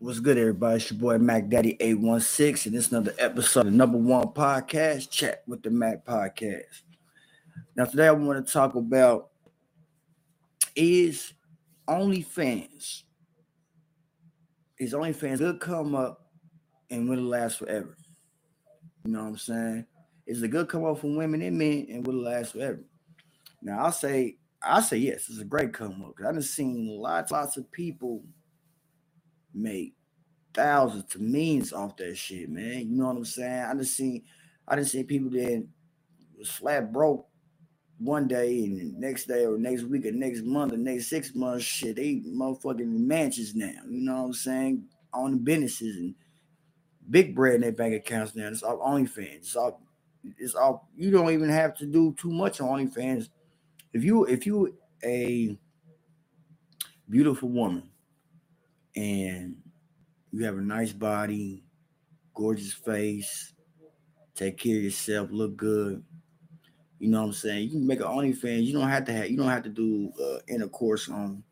What's 0.00 0.20
good, 0.20 0.38
everybody? 0.38 0.76
It's 0.76 0.92
your 0.92 1.00
boy 1.00 1.18
Mac 1.18 1.48
Daddy 1.48 1.76
816, 1.80 2.70
and 2.72 2.78
is 2.78 2.92
another 2.92 3.14
episode 3.18 3.66
of 3.66 3.72
the 3.72 3.72
number 3.72 3.98
one 3.98 4.28
podcast, 4.28 5.10
Chat 5.10 5.42
with 5.48 5.60
the 5.64 5.70
Mac 5.70 6.04
Podcast. 6.04 6.82
Now, 7.74 7.84
today 7.84 8.06
I 8.06 8.12
want 8.12 8.46
to 8.46 8.52
talk 8.52 8.76
about 8.76 9.30
is 10.76 11.32
OnlyFans. 11.88 13.02
Is 14.78 14.94
OnlyFans 14.94 15.38
good 15.38 15.58
come 15.58 15.96
up 15.96 16.30
and 16.90 17.08
will 17.08 17.18
it 17.18 17.22
last 17.22 17.58
forever? 17.58 17.96
You 19.04 19.10
know 19.10 19.24
what 19.24 19.30
I'm 19.30 19.36
saying? 19.36 19.86
Is 20.28 20.42
it 20.42 20.44
a 20.44 20.48
good 20.48 20.68
come 20.68 20.84
up 20.84 21.00
for 21.00 21.08
women 21.08 21.42
and 21.42 21.58
men 21.58 21.88
and 21.90 22.06
will 22.06 22.24
it 22.24 22.30
last 22.30 22.52
forever? 22.52 22.84
Now 23.60 23.86
I'll 23.86 23.90
say 23.90 24.36
I 24.62 24.80
say 24.80 24.98
yes, 24.98 25.28
it's 25.28 25.40
a 25.40 25.44
great 25.44 25.72
come 25.72 26.04
up 26.04 26.14
I've 26.24 26.44
seen 26.44 26.86
lots, 26.86 27.32
lots 27.32 27.56
of 27.56 27.68
people 27.72 28.22
make 29.58 29.94
thousands 30.54 31.04
to 31.12 31.18
millions 31.18 31.72
off 31.72 31.96
that 31.98 32.16
shit, 32.16 32.48
man. 32.48 32.90
You 32.90 32.96
know 32.96 33.06
what 33.06 33.16
I'm 33.16 33.24
saying? 33.24 33.64
I 33.64 33.74
just 33.74 33.96
seen 33.96 34.22
I 34.66 34.76
just 34.76 34.92
seen 34.92 35.06
people 35.06 35.30
that 35.30 35.66
was 36.38 36.50
flat 36.50 36.92
broke 36.92 37.26
one 37.98 38.28
day 38.28 38.64
and 38.64 38.98
next 38.98 39.26
day 39.26 39.44
or 39.44 39.58
next 39.58 39.82
week 39.84 40.06
or 40.06 40.12
next 40.12 40.44
month 40.44 40.72
or 40.72 40.76
next 40.76 41.08
six 41.08 41.34
months, 41.34 41.64
shit, 41.64 41.96
they 41.96 42.22
motherfucking 42.26 42.86
mansions 42.86 43.54
now. 43.54 43.72
You 43.88 44.02
know 44.02 44.14
what 44.14 44.26
I'm 44.26 44.32
saying? 44.34 44.84
On 45.12 45.32
the 45.32 45.36
businesses 45.38 45.96
and 45.96 46.14
big 47.10 47.34
bread 47.34 47.56
in 47.56 47.60
their 47.62 47.72
bank 47.72 47.94
accounts 47.94 48.34
now. 48.36 48.48
It's 48.48 48.62
all 48.62 48.78
OnlyFans. 48.78 49.36
It's 49.36 49.56
all 49.56 49.82
it's 50.38 50.54
all 50.54 50.88
you 50.96 51.10
don't 51.10 51.30
even 51.30 51.48
have 51.48 51.76
to 51.78 51.86
do 51.86 52.14
too 52.18 52.30
much 52.30 52.60
on 52.60 52.68
OnlyFans. 52.68 53.28
If 53.92 54.04
you 54.04 54.24
if 54.24 54.46
you 54.46 54.74
a 55.04 55.56
beautiful 57.08 57.48
woman 57.48 57.90
and 58.98 59.56
you 60.32 60.44
have 60.44 60.58
a 60.58 60.62
nice 60.62 60.92
body, 60.92 61.62
gorgeous 62.34 62.72
face, 62.72 63.52
take 64.34 64.58
care 64.58 64.76
of 64.76 64.82
yourself, 64.82 65.28
look 65.30 65.56
good. 65.56 66.02
You 66.98 67.08
know 67.08 67.20
what 67.20 67.28
I'm 67.28 67.32
saying? 67.32 67.64
You 67.64 67.70
can 67.70 67.86
make 67.86 68.00
an 68.00 68.06
OnlyFans. 68.06 68.64
You 68.64 68.72
don't 68.72 68.88
have 68.88 69.04
to 69.04 69.12
have. 69.12 69.30
You 69.30 69.36
don't 69.36 69.48
have 69.48 69.62
to 69.62 69.68
do 69.68 70.10
uh, 70.20 70.38
intercourse 70.48 71.08
on 71.08 71.44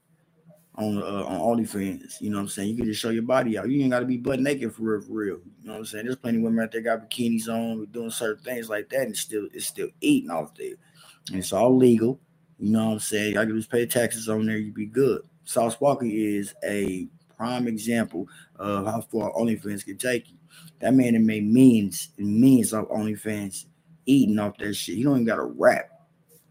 on 0.74 1.00
uh, 1.00 1.24
on 1.24 1.58
OnlyFans. 1.58 2.20
You 2.20 2.30
know 2.30 2.38
what 2.38 2.42
I'm 2.42 2.48
saying? 2.48 2.70
You 2.70 2.76
can 2.76 2.86
just 2.86 3.00
show 3.00 3.10
your 3.10 3.22
body 3.22 3.56
out. 3.56 3.68
You 3.68 3.80
ain't 3.80 3.92
got 3.92 4.00
to 4.00 4.06
be 4.06 4.16
butt 4.16 4.40
naked 4.40 4.74
for 4.74 4.82
real, 4.82 5.02
for 5.02 5.12
real. 5.12 5.38
You 5.60 5.68
know 5.68 5.72
what 5.74 5.78
I'm 5.78 5.84
saying? 5.84 6.06
There's 6.06 6.16
plenty 6.16 6.38
of 6.38 6.44
women 6.44 6.64
out 6.64 6.72
there 6.72 6.80
got 6.80 7.08
bikinis 7.08 7.48
on, 7.48 7.86
doing 7.92 8.10
certain 8.10 8.42
things 8.42 8.68
like 8.68 8.88
that, 8.88 9.02
and 9.02 9.16
still 9.16 9.46
it's 9.52 9.66
still 9.66 9.88
eating 10.00 10.30
off 10.30 10.52
there. 10.56 10.74
And 11.28 11.38
it's 11.38 11.52
all 11.52 11.76
legal. 11.76 12.20
You 12.58 12.72
know 12.72 12.86
what 12.86 12.92
I'm 12.94 12.98
saying? 12.98 13.36
I 13.38 13.44
can 13.44 13.56
just 13.56 13.70
pay 13.70 13.86
taxes 13.86 14.28
on 14.28 14.46
there. 14.46 14.56
You'd 14.56 14.74
be 14.74 14.86
good. 14.86 15.22
Sauce 15.44 15.80
Walker 15.80 16.06
is 16.06 16.54
a 16.64 17.08
prime 17.36 17.68
example 17.68 18.28
of 18.56 18.86
how 18.86 19.00
far 19.00 19.32
OnlyFans 19.32 19.84
can 19.84 19.98
take 19.98 20.30
you. 20.30 20.36
That 20.80 20.94
man 20.94 21.14
that 21.14 21.20
made 21.20 21.46
millions 21.46 22.10
and 22.18 22.40
millions 22.40 22.72
off 22.72 22.88
OnlyFans 22.88 23.66
eating 24.06 24.38
off 24.38 24.56
that 24.58 24.74
shit. 24.74 24.96
You 24.96 25.04
don't 25.04 25.16
even 25.16 25.26
got 25.26 25.38
a 25.38 25.44
rap. 25.44 25.90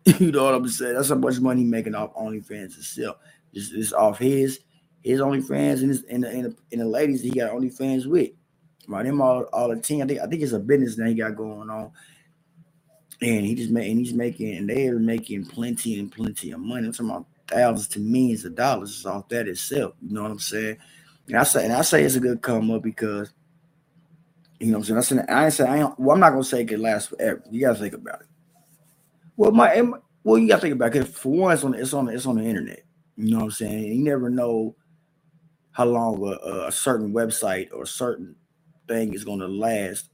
you 0.19 0.31
know 0.31 0.45
what 0.45 0.53
I'm 0.53 0.67
saying? 0.67 0.95
That's 0.95 1.09
how 1.09 1.15
much 1.15 1.39
money 1.39 1.61
he 1.61 1.67
making 1.67 1.95
off 1.95 2.13
OnlyFans 2.15 2.77
itself. 2.77 3.17
It's, 3.53 3.71
it's 3.71 3.93
off 3.93 4.19
his 4.19 4.59
his 5.01 5.19
OnlyFans 5.19 5.81
and 5.81 5.89
his 5.89 6.03
and 6.09 6.23
the, 6.23 6.29
and 6.29 6.45
the, 6.45 6.55
and 6.71 6.81
the 6.81 6.85
ladies 6.85 7.21
he 7.21 7.29
got 7.29 7.51
OnlyFans 7.51 8.05
with. 8.05 8.31
Right, 8.87 9.05
him 9.05 9.19
all, 9.19 9.43
all 9.51 9.69
the 9.69 9.81
team. 9.81 10.03
I 10.03 10.05
think 10.05 10.19
I 10.19 10.27
think 10.27 10.41
it's 10.43 10.51
a 10.51 10.59
business 10.59 10.95
that 10.97 11.07
he 11.07 11.15
got 11.15 11.35
going 11.35 11.69
on. 11.69 11.91
And 13.21 13.45
he 13.45 13.55
just 13.55 13.71
made 13.71 13.89
and 13.89 13.99
he's 13.99 14.13
making 14.13 14.55
and 14.57 14.69
they 14.69 14.87
are 14.87 14.99
making 14.99 15.45
plenty 15.45 15.99
and 15.99 16.11
plenty 16.11 16.51
of 16.51 16.59
money. 16.59 16.85
I'm 16.85 16.91
talking 16.91 17.09
about 17.09 17.25
thousands 17.47 17.87
to 17.89 17.99
millions 17.99 18.45
of 18.45 18.55
dollars 18.55 19.05
off 19.05 19.29
that 19.29 19.47
itself. 19.47 19.93
You 20.01 20.13
know 20.13 20.23
what 20.23 20.31
I'm 20.31 20.39
saying? 20.39 20.77
And 21.27 21.37
I 21.37 21.43
say, 21.43 21.63
and 21.65 21.73
I 21.73 21.81
say 21.81 22.03
it's 22.03 22.15
a 22.15 22.19
good 22.19 22.41
come 22.41 22.71
up 22.71 22.83
because 22.83 23.33
you 24.59 24.71
know 24.71 24.79
what 24.79 24.89
I'm 24.89 25.01
saying. 25.01 25.25
I, 25.27 25.49
say 25.49 25.65
I 25.65 25.77
ain't, 25.81 25.99
well, 25.99 26.13
I'm 26.15 26.19
not 26.19 26.31
gonna 26.31 26.43
say 26.43 26.61
it 26.61 26.69
can 26.69 26.81
last 26.81 27.09
forever. 27.09 27.43
You 27.51 27.61
gotta 27.61 27.79
think 27.79 27.93
about 27.93 28.21
it. 28.21 28.27
Well, 29.35 29.51
my 29.51 29.83
well, 30.23 30.39
you 30.39 30.47
gotta 30.47 30.61
think 30.61 30.75
about 30.75 30.95
it. 30.95 31.07
For 31.07 31.31
one, 31.31 31.53
it's 31.53 31.63
on 31.63 31.73
it's 31.73 31.93
on 31.93 32.09
it's 32.09 32.25
on 32.25 32.37
the 32.37 32.43
internet. 32.43 32.83
You 33.17 33.31
know 33.31 33.37
what 33.37 33.45
I'm 33.45 33.51
saying? 33.51 33.83
You 33.83 34.03
never 34.03 34.29
know 34.29 34.75
how 35.71 35.85
long 35.85 36.23
a, 36.25 36.67
a 36.67 36.71
certain 36.71 37.13
website 37.13 37.67
or 37.73 37.85
certain 37.85 38.35
thing 38.87 39.13
is 39.13 39.25
gonna 39.25 39.47
last 39.47 40.09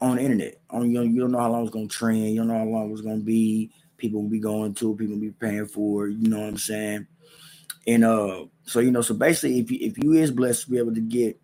on 0.00 0.16
the 0.16 0.22
internet. 0.22 0.56
On 0.70 0.90
you, 0.90 0.98
know, 0.98 1.02
you 1.02 1.20
don't 1.20 1.32
know 1.32 1.40
how 1.40 1.50
long 1.50 1.62
it's 1.62 1.74
gonna 1.74 1.88
trend. 1.88 2.30
You 2.30 2.38
don't 2.38 2.48
know 2.48 2.58
how 2.58 2.64
long 2.64 2.90
it's 2.90 3.02
gonna 3.02 3.18
be 3.18 3.70
people 3.96 4.22
will 4.22 4.30
be 4.30 4.40
going 4.40 4.74
to, 4.74 4.96
people 4.96 5.14
will 5.14 5.20
be 5.20 5.30
paying 5.30 5.66
for, 5.66 6.08
you 6.08 6.28
know 6.28 6.40
what 6.40 6.48
I'm 6.48 6.58
saying? 6.58 7.06
And 7.86 8.04
uh, 8.04 8.46
so 8.64 8.80
you 8.80 8.90
know, 8.90 9.00
so 9.00 9.14
basically, 9.14 9.60
if 9.60 9.70
you 9.70 9.78
if 9.80 9.98
you 10.02 10.12
is 10.14 10.32
blessed 10.32 10.64
to 10.64 10.70
be 10.70 10.78
able 10.78 10.94
to 10.94 11.00
get 11.00 11.40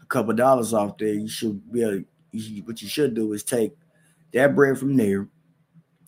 a 0.00 0.06
couple 0.06 0.32
dollars 0.34 0.72
off 0.72 0.96
there, 0.98 1.08
you 1.08 1.28
should 1.28 1.72
be 1.72 1.82
able. 1.82 2.04
You, 2.30 2.62
what 2.64 2.82
you 2.82 2.88
should 2.88 3.14
do 3.14 3.32
is 3.32 3.42
take 3.42 3.72
that 4.32 4.54
bread 4.54 4.78
from 4.78 4.96
there 4.96 5.28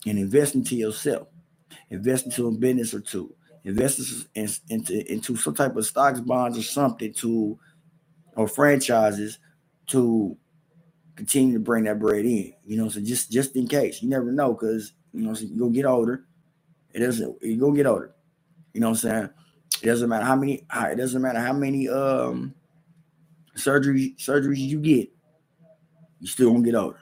and 0.05 0.19
invest 0.19 0.55
into 0.55 0.75
yourself, 0.75 1.27
invest 1.89 2.25
into 2.25 2.47
a 2.47 2.51
business 2.51 2.93
or 2.93 3.01
two, 3.01 3.35
invest 3.63 4.27
in, 4.35 4.47
into 4.69 5.11
into 5.11 5.35
some 5.35 5.55
type 5.55 5.75
of 5.75 5.85
stocks, 5.85 6.21
bonds, 6.21 6.57
or 6.57 6.63
something 6.63 7.11
to, 7.13 7.59
or 8.35 8.47
franchises 8.47 9.39
to 9.87 10.37
continue 11.15 11.55
to 11.55 11.59
bring 11.59 11.83
that 11.85 11.99
bread 11.99 12.25
in. 12.25 12.53
You 12.65 12.77
know, 12.77 12.89
so 12.89 13.01
just 13.01 13.29
just 13.31 13.55
in 13.57 13.67
case, 13.67 14.01
you 14.01 14.07
never 14.07 14.31
know, 14.31 14.53
because 14.53 14.93
you 15.13 15.25
know, 15.25 15.33
so 15.33 15.45
you 15.45 15.57
go 15.57 15.69
get 15.69 15.85
older. 15.85 16.25
It 16.93 16.99
doesn't. 16.99 17.41
You 17.41 17.57
go 17.57 17.71
get 17.71 17.85
older. 17.85 18.13
You 18.73 18.81
know 18.81 18.89
what 18.89 19.03
I'm 19.03 19.09
saying? 19.09 19.29
It 19.81 19.85
doesn't 19.85 20.09
matter 20.09 20.25
how 20.25 20.35
many. 20.35 20.65
It 20.73 20.97
doesn't 20.97 21.21
matter 21.21 21.39
how 21.39 21.53
many 21.53 21.87
um 21.87 22.53
surgeries 23.55 24.17
surgeries 24.17 24.57
you 24.57 24.79
get. 24.79 25.09
You 26.19 26.27
still 26.27 26.51
gonna 26.51 26.63
get 26.63 26.75
older, 26.75 27.01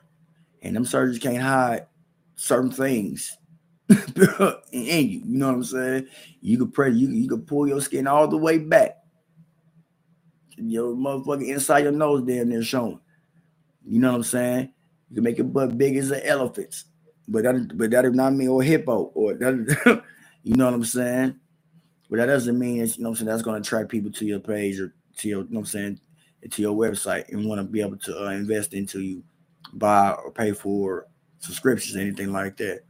and 0.62 0.76
them 0.76 0.86
surgeries 0.86 1.22
can't 1.22 1.42
hide 1.42 1.88
certain 2.36 2.72
things 2.72 3.38
in 3.90 5.10
you. 5.10 5.22
You 5.26 5.38
know 5.38 5.48
what 5.48 5.56
I'm 5.56 5.64
saying? 5.64 6.08
You 6.42 6.58
could 6.60 6.74
press. 6.74 6.94
You 6.94 7.10
you 7.10 7.28
could 7.28 7.48
pull 7.48 7.68
your 7.68 7.82
skin 7.82 8.08
all 8.08 8.28
the 8.28 8.38
way 8.38 8.58
back. 8.58 8.98
Your 10.58 10.96
motherfucking 10.96 11.48
inside 11.48 11.80
your 11.84 11.92
nose 11.92 12.24
damn 12.24 12.50
near 12.50 12.64
showing. 12.64 13.00
You 13.86 14.00
know 14.00 14.12
what 14.12 14.18
I'm 14.18 14.24
saying? 14.24 14.74
You 15.10 15.16
can 15.16 15.24
make 15.24 15.38
your 15.38 15.48
butt 15.48 15.78
big 15.78 15.96
as 15.98 16.12
an 16.12 16.22
elephant's 16.24 16.86
but 17.28 17.44
that 17.44 17.78
but 17.78 17.92
that 17.92 18.04
does 18.04 18.14
not 18.14 18.34
mean 18.34 18.50
or 18.50 18.64
hippo 18.64 19.12
or 19.14 19.34
that, 19.34 20.04
you 20.44 20.56
know 20.56 20.66
what 20.66 20.74
I'm 20.74 20.86
saying. 20.86 21.36
But 22.10 22.18
that 22.18 22.28
doesn't 22.28 22.58
mean 22.58 22.78
you 22.78 22.94
know 23.00 23.10
I'm 23.10 23.16
saying 23.16 23.28
that's 23.28 23.42
going 23.42 23.62
to 23.62 23.68
attract 23.68 23.90
people 23.90 24.12
to 24.12 24.26
your 24.26 24.40
page 24.40 24.80
or 24.80 24.94
to 25.18 25.28
your 25.28 25.44
you 25.44 25.50
know 25.52 25.60
I'm 25.60 25.66
saying 25.66 26.00
to 26.50 26.62
your 26.62 26.76
website 26.76 27.30
and 27.30 27.46
want 27.46 27.60
to 27.60 27.64
be 27.64 27.82
able 27.82 27.98
to 27.98 28.26
uh, 28.26 28.30
invest 28.32 28.74
into 28.74 29.02
you, 29.02 29.24
buy 29.74 30.12
or 30.12 30.32
pay 30.32 30.54
for 30.54 31.08
subscriptions, 31.40 31.98
anything 31.98 32.32
like 32.32 32.58
that. 32.58 32.82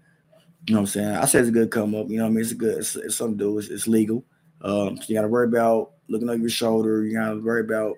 You 0.68 0.76
know 0.76 0.82
what 0.82 0.88
I'm 0.88 0.88
saying? 0.88 1.16
I 1.16 1.26
said 1.26 1.42
it's 1.42 1.50
a 1.50 1.54
good 1.54 1.72
come 1.72 1.96
up. 1.96 2.10
You 2.10 2.18
know 2.18 2.24
what 2.24 2.30
I 2.30 2.34
mean? 2.34 2.42
It's 2.42 2.52
a 2.52 2.56
good. 2.56 2.78
It's, 2.78 2.96
it's 2.96 3.16
something 3.16 3.38
to 3.38 3.44
do. 3.44 3.58
It's, 3.58 3.70
it's 3.70 3.88
legal. 3.88 4.24
Um, 4.62 4.98
so 4.98 5.06
you 5.08 5.16
got 5.16 5.22
to 5.22 5.28
worry 5.28 5.48
about 5.48 5.92
looking 6.10 6.30
over 6.30 6.40
your 6.40 6.50
shoulder. 6.50 7.06
You 7.06 7.18
got 7.18 7.30
to 7.30 7.42
worry 7.42 7.62
about 7.62 7.96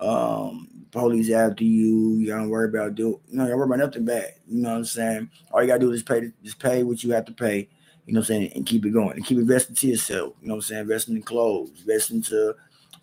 um, 0.00 0.77
police 0.90 1.30
after 1.30 1.64
you. 1.64 2.16
You 2.18 2.26
don't 2.28 2.48
worry 2.50 2.68
about 2.68 2.94
do 2.94 3.20
you 3.28 3.36
know, 3.36 3.44
you 3.44 3.50
don't 3.50 3.58
worry 3.58 3.66
about 3.66 3.78
nothing 3.78 4.04
bad. 4.04 4.34
You 4.46 4.62
know 4.62 4.70
what 4.70 4.78
I'm 4.78 4.84
saying? 4.84 5.30
All 5.52 5.62
you 5.62 5.68
gotta 5.68 5.80
do 5.80 5.92
is 5.92 6.02
pay 6.02 6.32
just 6.42 6.58
pay 6.58 6.82
what 6.82 7.02
you 7.04 7.12
have 7.12 7.24
to 7.26 7.32
pay, 7.32 7.68
you 8.06 8.14
know 8.14 8.20
what 8.20 8.30
I'm 8.30 8.36
saying, 8.36 8.52
and 8.54 8.66
keep 8.66 8.84
it 8.86 8.90
going 8.90 9.12
and 9.12 9.24
keep 9.24 9.38
investing 9.38 9.76
to 9.76 9.88
yourself. 9.88 10.34
You 10.40 10.48
know 10.48 10.54
what 10.54 10.58
I'm 10.58 10.62
saying? 10.62 10.82
Investing 10.82 11.16
in 11.16 11.22
clothes, 11.22 11.80
investing 11.80 12.22
to 12.22 12.54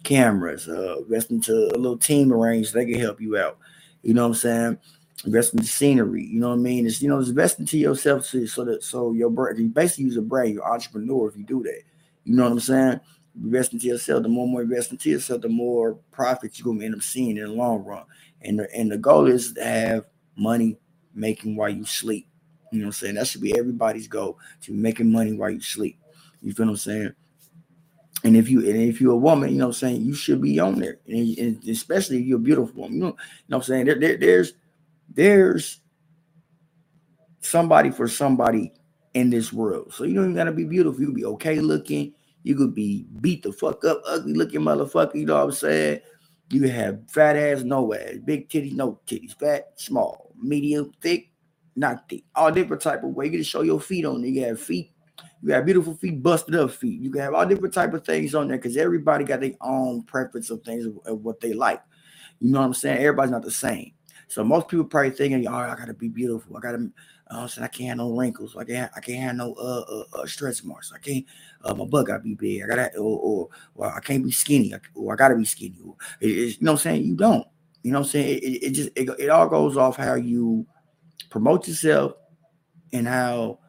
cameras, 0.03 0.67
uh, 0.67 0.97
investing 0.99 1.41
to 1.41 1.71
a 1.75 1.77
little 1.77 1.97
team 1.97 2.31
arrange 2.31 2.71
they 2.71 2.85
can 2.85 2.99
help 2.99 3.21
you 3.21 3.37
out. 3.37 3.57
You 4.03 4.13
know 4.13 4.23
what 4.23 4.29
I'm 4.29 4.33
saying? 4.35 4.77
Investing 5.25 5.59
in 5.59 5.65
scenery, 5.65 6.25
you 6.25 6.39
know 6.39 6.49
what 6.49 6.55
I 6.55 6.57
mean? 6.57 6.85
It's 6.85 7.01
you 7.01 7.09
know, 7.09 7.19
it's 7.19 7.29
investing 7.29 7.65
to 7.67 7.77
yourself 7.77 8.25
so, 8.25 8.45
so 8.45 8.65
that 8.65 8.83
so 8.83 9.13
your 9.13 9.29
brain 9.29 9.57
you 9.57 9.67
basically 9.69 10.05
use 10.05 10.17
a 10.17 10.21
brain, 10.21 10.53
you're 10.53 10.67
entrepreneur 10.71 11.29
if 11.29 11.37
you 11.37 11.43
do 11.43 11.63
that. 11.63 11.81
You 12.25 12.35
know 12.35 12.43
what 12.43 12.51
I'm 12.53 12.59
saying? 12.59 12.99
Invest 13.43 13.73
into 13.73 13.87
yourself, 13.87 14.23
the 14.23 14.29
more 14.29 14.47
more 14.47 14.61
invest 14.61 14.91
into 14.91 15.09
yourself, 15.09 15.41
the 15.41 15.49
more 15.49 15.95
profits 16.11 16.59
you're 16.59 16.73
gonna 16.73 16.85
end 16.85 16.95
up 16.95 17.01
seeing 17.01 17.37
in 17.37 17.43
the 17.45 17.51
long 17.51 17.83
run. 17.83 18.03
And 18.41 18.59
the 18.59 18.73
and 18.75 18.91
the 18.91 18.97
goal 18.97 19.27
is 19.27 19.53
to 19.53 19.63
have 19.63 20.05
money 20.35 20.77
making 21.13 21.55
while 21.55 21.69
you 21.69 21.85
sleep. 21.85 22.27
You 22.71 22.79
know 22.79 22.85
what 22.85 22.89
I'm 22.89 22.93
saying? 22.93 23.15
That 23.15 23.27
should 23.27 23.41
be 23.41 23.57
everybody's 23.57 24.07
goal 24.07 24.37
to 24.61 24.73
making 24.73 25.11
money 25.11 25.33
while 25.33 25.49
you 25.49 25.61
sleep. 25.61 25.99
You 26.41 26.53
feel 26.53 26.65
what 26.65 26.73
I'm 26.73 26.77
saying? 26.77 27.13
And 28.23 28.35
if 28.35 28.49
you 28.49 28.59
and 28.59 28.81
if 28.81 28.99
you're 28.99 29.13
a 29.13 29.17
woman, 29.17 29.51
you 29.51 29.57
know 29.57 29.67
what 29.67 29.75
I'm 29.75 29.79
saying, 29.79 30.01
you 30.01 30.13
should 30.13 30.41
be 30.41 30.59
on 30.59 30.79
there. 30.79 30.99
And, 31.07 31.37
and 31.37 31.63
especially 31.67 32.19
if 32.19 32.25
you're 32.25 32.37
a 32.37 32.41
beautiful 32.41 32.81
woman. 32.81 32.97
You 32.97 33.03
know, 33.03 33.07
you 33.07 33.13
know 33.49 33.57
what 33.57 33.63
I'm 33.63 33.63
saying? 33.63 33.85
There, 33.85 33.99
there, 33.99 34.17
there's 34.17 34.53
there's 35.09 35.79
somebody 37.39 37.91
for 37.91 38.07
somebody 38.07 38.73
in 39.13 39.29
this 39.29 39.53
world. 39.53 39.93
So 39.93 40.03
you 40.03 40.15
don't 40.15 40.25
even 40.25 40.35
gotta 40.35 40.51
be 40.51 40.65
beautiful. 40.65 40.99
You 40.99 41.07
can 41.07 41.15
be 41.15 41.25
okay 41.25 41.59
looking 41.59 42.13
you 42.45 42.55
could 42.55 42.75
be 42.75 43.07
beat 43.21 43.41
the 43.41 43.51
fuck 43.51 43.83
up, 43.85 44.03
ugly 44.05 44.33
looking 44.33 44.61
motherfucker. 44.61 45.15
You 45.15 45.25
know 45.25 45.33
what 45.33 45.45
I'm 45.45 45.51
saying? 45.51 46.01
You 46.51 46.67
have 46.67 46.99
fat 47.09 47.35
ass, 47.35 47.63
no 47.63 47.91
ass, 47.95 48.17
big 48.23 48.49
titties, 48.49 48.73
no 48.73 48.99
titties, 49.07 49.37
fat, 49.37 49.71
small, 49.77 50.31
medium, 50.39 50.91
thick, 51.01 51.31
not 51.75 52.07
thick, 52.07 52.23
all 52.35 52.51
different 52.51 52.83
type 52.83 53.03
of 53.03 53.09
way. 53.15 53.25
You 53.25 53.31
can 53.31 53.43
show 53.43 53.63
your 53.63 53.81
feet 53.81 54.05
on. 54.05 54.21
There. 54.21 54.29
You 54.29 54.45
have 54.45 54.61
feet 54.61 54.91
You 55.41 55.53
have 55.53 55.65
beautiful 55.65 55.95
feet, 55.95 56.21
busted 56.21 56.53
up 56.55 56.69
feet. 56.69 57.01
You 57.01 57.09
can 57.09 57.21
have 57.21 57.33
all 57.33 57.47
different 57.47 57.73
type 57.73 57.95
of 57.95 58.05
things 58.05 58.35
on 58.35 58.47
there 58.47 58.57
because 58.57 58.77
everybody 58.77 59.25
got 59.25 59.41
their 59.41 59.53
own 59.61 60.03
preference 60.03 60.51
of 60.51 60.61
things 60.61 60.85
of, 60.85 61.21
what 61.23 61.39
they 61.39 61.53
like. 61.53 61.81
You 62.39 62.51
know 62.51 62.59
what 62.59 62.67
I'm 62.67 62.73
saying? 62.75 62.99
Everybody's 62.99 63.31
not 63.31 63.41
the 63.41 63.49
same. 63.49 63.91
So 64.27 64.43
most 64.43 64.67
people 64.67 64.85
probably 64.85 65.11
thinking, 65.11 65.47
"All 65.47 65.61
right, 65.61 65.71
I 65.71 65.75
gotta 65.75 65.95
be 65.95 66.09
beautiful. 66.09 66.55
I 66.57 66.59
gotta." 66.59 66.91
Uh, 67.27 67.47
so 67.47 67.63
I 67.63 67.67
can't 67.67 67.89
have 67.89 67.97
no 67.97 68.15
wrinkles. 68.15 68.55
I 68.55 68.63
can't. 68.63 68.91
I 68.95 68.99
can't 68.99 69.23
have 69.23 69.35
no 69.35 69.53
uh, 69.53 69.83
uh, 69.89 70.03
uh 70.13 70.25
stretch 70.27 70.63
marks. 70.63 70.93
I 70.93 70.99
can't. 70.99 71.25
Uh, 71.63 71.73
my 71.73 71.85
butt 71.85 72.07
gotta 72.07 72.21
be 72.21 72.35
big. 72.35 72.63
I 72.63 72.67
gotta. 72.67 72.97
Or, 72.97 73.19
or, 73.19 73.49
or 73.73 73.95
I 73.95 73.99
can't 73.99 74.23
be 74.23 74.31
skinny. 74.31 74.73
Or 74.93 75.13
I 75.13 75.15
gotta 75.15 75.35
be 75.35 75.45
skinny. 75.45 75.75
It, 76.21 76.27
you 76.27 76.57
know 76.61 76.73
what 76.73 76.79
I'm 76.79 76.83
saying? 76.83 77.03
You 77.03 77.15
don't. 77.15 77.47
You 77.81 77.91
know 77.91 77.99
what 77.99 78.07
I'm 78.07 78.11
saying? 78.11 78.39
It, 78.43 78.63
it 78.63 78.69
just 78.71 78.89
it, 78.95 79.09
it 79.19 79.29
all 79.29 79.47
goes 79.47 79.75
off 79.75 79.97
how 79.97 80.13
you 80.15 80.67
promote 81.31 81.67
yourself 81.67 82.13
and 82.93 83.07
how 83.07 83.59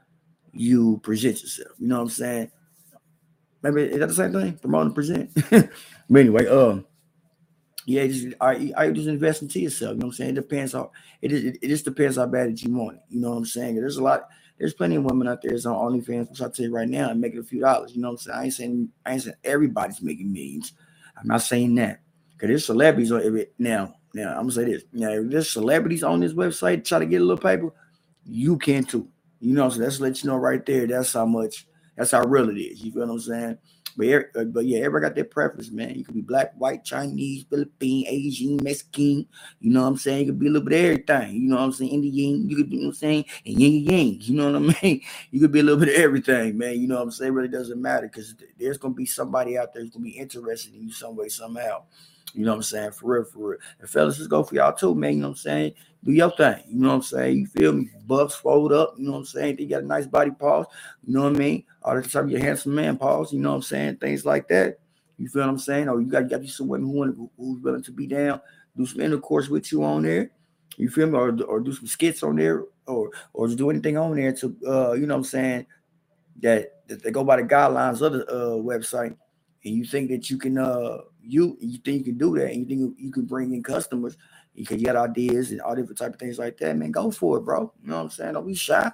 you 0.52 1.00
present 1.02 1.40
yourself. 1.40 1.72
You 1.78 1.88
know 1.88 1.96
what 1.96 2.02
I'm 2.02 2.08
saying? 2.10 2.50
Maybe 3.62 3.82
is 3.82 3.98
that 3.98 4.08
the 4.08 4.14
same 4.14 4.32
thing? 4.32 4.58
Promote 4.58 4.86
and 4.86 4.94
present. 4.94 5.30
but 5.50 5.70
anyway, 6.10 6.46
um, 6.46 6.86
yeah, 7.86 8.04
just 8.08 8.34
I, 8.40 8.72
I 8.76 8.90
just 8.90 9.06
invest 9.06 9.42
into 9.42 9.60
yourself. 9.60 9.94
You 9.94 10.00
know 10.00 10.06
what 10.06 10.14
I'm 10.14 10.16
saying? 10.16 10.30
It 10.30 10.34
depends 10.34 10.74
on 10.74 10.88
it. 11.22 11.32
It, 11.32 11.58
it 11.62 11.68
just 11.68 11.84
depends 11.84 12.16
how 12.16 12.26
bad 12.26 12.48
that 12.50 12.62
you 12.62 12.74
want 12.74 12.96
it. 12.96 13.02
You 13.08 13.20
know 13.20 13.30
what 13.30 13.36
I'm 13.36 13.46
saying? 13.46 13.76
There's 13.76 13.96
a 13.96 14.02
lot. 14.02 14.28
There's 14.58 14.74
plenty 14.74 14.96
of 14.96 15.04
women 15.04 15.28
out 15.28 15.40
there 15.40 15.52
that's 15.52 15.66
on 15.66 15.74
OnlyFans, 15.76 16.30
which 16.30 16.42
I'll 16.42 16.50
tell 16.50 16.66
you 16.66 16.74
right 16.74 16.88
now, 16.88 17.10
and 17.10 17.20
making 17.20 17.38
a 17.38 17.44
few 17.44 17.60
dollars. 17.60 17.94
You 17.94 18.02
know 18.02 18.08
what 18.08 18.14
I'm 18.14 18.18
saying? 18.18 18.38
I 18.38 18.44
ain't 18.44 18.54
saying 18.54 18.88
I 19.06 19.12
ain't 19.12 19.22
saying 19.22 19.36
everybody's 19.44 20.02
making 20.02 20.32
millions. 20.32 20.72
I'm 21.16 21.28
not 21.28 21.42
saying 21.42 21.76
that 21.76 22.00
because 22.32 22.48
there's 22.48 22.66
celebrities 22.66 23.12
on 23.12 23.20
it 23.38 23.54
now. 23.58 23.94
Now 24.14 24.30
I'm 24.30 24.48
gonna 24.48 24.52
say 24.52 24.64
this. 24.64 24.82
Now, 24.92 25.10
if 25.10 25.30
there's 25.30 25.50
celebrities 25.50 26.02
on 26.02 26.18
this 26.20 26.32
website 26.32 26.84
try 26.84 26.98
to 26.98 27.06
get 27.06 27.20
a 27.20 27.24
little 27.24 27.42
paper, 27.42 27.70
you 28.24 28.58
can 28.58 28.82
too. 28.84 29.08
You 29.38 29.54
know, 29.54 29.68
so 29.68 29.78
that's 29.80 30.00
let 30.00 30.24
you 30.24 30.30
know 30.30 30.36
right 30.36 30.64
there. 30.66 30.88
That's 30.88 31.12
how 31.12 31.26
much. 31.26 31.68
That's 31.96 32.10
how 32.10 32.24
real 32.24 32.50
it 32.50 32.58
is. 32.58 32.82
You 32.82 32.90
feel 32.90 33.02
what 33.06 33.12
I'm 33.12 33.20
saying? 33.20 33.58
But 33.96 34.30
uh, 34.36 34.44
but 34.44 34.66
yeah, 34.66 34.78
everybody 34.80 35.02
got 35.02 35.14
their 35.14 35.24
preference, 35.24 35.70
man. 35.70 35.94
You 35.94 36.04
could 36.04 36.14
be 36.14 36.20
black, 36.20 36.54
white, 36.56 36.84
Chinese, 36.84 37.44
Philippine, 37.48 38.06
Asian, 38.08 38.58
Mexican. 38.62 39.26
You 39.60 39.70
know 39.72 39.82
what 39.82 39.88
I'm 39.88 39.96
saying? 39.96 40.20
You 40.20 40.26
could 40.32 40.38
be 40.38 40.48
a 40.48 40.50
little 40.50 40.68
bit 40.68 40.78
of 40.78 40.84
everything. 40.84 41.34
You 41.34 41.48
know 41.48 41.56
what 41.56 41.62
I'm 41.62 41.72
saying? 41.72 41.92
Indian. 41.92 42.48
You 42.50 42.56
could 42.56 42.70
be, 42.70 42.76
you 42.76 42.82
know 42.82 42.88
what 42.88 42.92
I'm 42.92 42.96
saying? 42.98 43.24
And 43.46 43.60
yin 43.60 43.84
yang. 43.84 44.20
You 44.20 44.34
know 44.34 44.52
what 44.52 44.76
I 44.76 44.80
mean? 44.82 45.00
You 45.30 45.40
could 45.40 45.52
be 45.52 45.60
a 45.60 45.62
little 45.62 45.80
bit 45.80 45.94
of 45.94 46.00
everything, 46.00 46.58
man. 46.58 46.80
You 46.80 46.88
know 46.88 46.96
what 46.96 47.02
I'm 47.04 47.10
saying? 47.10 47.32
It 47.32 47.34
really 47.36 47.48
doesn't 47.48 47.80
matter 47.80 48.08
because 48.08 48.34
there's 48.58 48.78
gonna 48.78 48.94
be 48.94 49.06
somebody 49.06 49.58
out 49.58 49.72
there 49.72 49.82
who's 49.82 49.92
gonna 49.92 50.04
be 50.04 50.10
interested 50.10 50.74
in 50.74 50.82
you 50.82 50.92
some 50.92 51.16
way, 51.16 51.28
somehow. 51.28 51.84
You 52.34 52.44
know 52.44 52.52
what 52.52 52.56
I'm 52.56 52.62
saying? 52.62 52.90
For 52.92 53.14
real, 53.14 53.24
for 53.24 53.50
real. 53.50 53.58
And 53.80 53.88
fellas, 53.88 54.18
let's 54.18 54.28
go 54.28 54.42
for 54.42 54.54
y'all 54.54 54.72
too, 54.72 54.94
man. 54.94 55.14
You 55.14 55.20
know 55.20 55.28
what 55.28 55.32
I'm 55.32 55.36
saying? 55.36 55.72
Do 56.04 56.12
your 56.12 56.30
thing. 56.30 56.62
You 56.68 56.80
know 56.80 56.88
what 56.88 56.94
I'm 56.94 57.02
saying? 57.02 57.38
You 57.38 57.46
feel 57.46 57.72
me? 57.72 57.90
Buffs 58.06 58.34
fold 58.34 58.72
up. 58.72 58.94
You 58.98 59.06
know 59.06 59.12
what 59.12 59.18
I'm 59.18 59.24
saying? 59.24 59.56
They 59.56 59.66
got 59.66 59.82
a 59.82 59.86
nice 59.86 60.06
body 60.06 60.30
pause. 60.30 60.66
You 61.04 61.14
know 61.14 61.22
what 61.22 61.34
I 61.34 61.38
mean? 61.38 61.64
All 61.82 62.00
the 62.00 62.06
time 62.06 62.28
you're 62.28 62.40
handsome 62.40 62.74
man 62.74 62.96
pause. 62.98 63.32
You 63.32 63.40
know 63.40 63.50
what 63.50 63.56
I'm 63.56 63.62
saying? 63.62 63.96
Things 63.96 64.24
like 64.24 64.48
that. 64.48 64.78
You 65.18 65.28
feel 65.28 65.42
what 65.42 65.50
I'm 65.50 65.58
saying? 65.58 65.88
Or 65.88 66.00
you 66.00 66.06
got, 66.06 66.30
you 66.30 66.38
got 66.38 66.46
some 66.46 66.68
women 66.68 66.88
who 66.88 66.98
want 66.98 67.30
who's 67.38 67.62
willing 67.62 67.82
to 67.82 67.92
be 67.92 68.06
down, 68.06 68.40
do 68.76 68.86
some 68.86 69.00
intercourse 69.00 69.48
with 69.48 69.72
you 69.72 69.82
on 69.82 70.02
there. 70.02 70.30
You 70.76 70.90
feel 70.90 71.06
me? 71.06 71.16
Or, 71.16 71.42
or 71.44 71.60
do 71.60 71.72
some 71.72 71.86
skits 71.86 72.22
on 72.22 72.36
there, 72.36 72.64
or 72.86 73.10
or 73.32 73.46
just 73.46 73.58
do 73.58 73.70
anything 73.70 73.96
on 73.96 74.14
there 74.14 74.32
to 74.32 74.56
uh, 74.66 74.92
you 74.92 75.06
know 75.06 75.14
what 75.14 75.20
I'm 75.20 75.24
saying, 75.24 75.66
that, 76.42 76.86
that 76.88 77.02
they 77.02 77.10
go 77.10 77.24
by 77.24 77.36
the 77.40 77.48
guidelines 77.48 78.02
of 78.02 78.12
the 78.12 78.26
uh 78.26 78.56
website, 78.56 79.16
and 79.66 79.74
you 79.74 79.84
think 79.84 80.10
that 80.10 80.30
you 80.30 80.38
can 80.38 80.56
uh 80.56 80.98
you 81.22 81.58
you 81.60 81.78
think 81.78 81.98
you 81.98 82.04
can 82.04 82.18
do 82.18 82.38
that 82.38 82.52
and 82.52 82.60
you 82.60 82.66
think 82.66 82.96
you 82.98 83.10
can 83.10 83.26
bring 83.26 83.52
in 83.52 83.62
customers 83.62 84.16
because 84.54 84.80
you 84.80 84.86
got 84.86 84.96
ideas 84.96 85.50
and 85.50 85.60
all 85.60 85.74
different 85.74 85.98
type 85.98 86.14
of 86.14 86.18
things 86.18 86.38
like 86.38 86.56
that, 86.58 86.76
man, 86.76 86.90
go 86.90 87.10
for 87.10 87.36
it, 87.36 87.42
bro. 87.42 87.70
You 87.82 87.90
know 87.90 87.96
what 87.96 88.02
I'm 88.04 88.10
saying? 88.10 88.32
Don't 88.32 88.46
be 88.46 88.54
shy. 88.54 88.90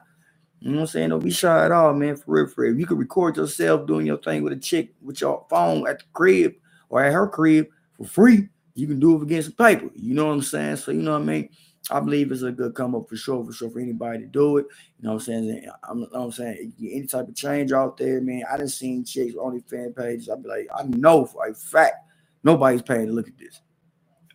You 0.59 0.71
know 0.71 0.77
what 0.79 0.83
I'm 0.83 0.87
saying? 0.89 1.09
Don't 1.11 1.23
be 1.23 1.31
shy 1.31 1.65
at 1.65 1.71
all, 1.71 1.93
man. 1.93 2.17
For 2.17 2.33
real, 2.33 2.47
for 2.49 2.63
real. 2.63 2.75
You 2.75 2.87
can 2.87 2.99
record 2.99 3.37
yourself 3.37 3.87
doing 3.87 4.07
your 4.07 4.17
thing 4.17 4.43
with 4.43 4.55
a 4.55 4.57
chick 4.57 4.95
with 5.01 5.21
your 5.21 5.47
phone 5.49 5.87
at 5.87 6.01
the 6.01 6.05
crib 6.13 6.55
or 6.89 7.05
at 7.05 7.13
her 7.13 7.29
crib 7.29 7.67
for 7.97 8.05
free, 8.05 8.49
you 8.75 8.87
can 8.87 8.99
do 8.99 9.17
it 9.17 9.23
against 9.23 9.51
the 9.51 9.55
paper. 9.55 9.91
You 9.95 10.15
know 10.15 10.27
what 10.27 10.33
I'm 10.33 10.43
saying? 10.43 10.77
So 10.77 10.91
you 10.91 11.03
know 11.03 11.13
what 11.13 11.23
I 11.23 11.25
mean? 11.25 11.49
I 11.91 12.01
believe 12.01 12.31
it's 12.31 12.43
a 12.43 12.53
good 12.53 12.75
come 12.75 12.95
up 12.95 13.09
for 13.09 13.17
sure, 13.17 13.45
for 13.45 13.53
sure, 13.53 13.71
for 13.71 13.81
anybody 13.81 14.21
to 14.21 14.27
do 14.27 14.59
it. 14.59 14.67
You 14.99 15.09
know 15.09 15.15
what 15.15 15.27
I'm 15.29 15.49
saying? 15.49 15.69
I'm, 15.89 16.07
I'm 16.13 16.31
saying 16.31 16.73
any 16.81 17.07
type 17.07 17.29
of 17.29 17.35
change 17.35 17.73
out 17.73 17.97
there, 17.97 18.21
man. 18.21 18.45
I 18.51 18.57
done 18.57 18.69
seen 18.69 19.05
chicks 19.05 19.35
on 19.35 19.55
the 19.55 19.61
fan 19.63 19.93
pages. 19.93 20.29
I'd 20.29 20.43
be 20.43 20.49
like, 20.49 20.69
I 20.75 20.85
know 20.85 21.27
for 21.27 21.47
a 21.47 21.55
fact 21.55 21.97
Nobody's 22.45 22.83
paying 22.83 23.07
to 23.07 23.13
look 23.13 23.29
at 23.29 23.39
this. 23.39 23.61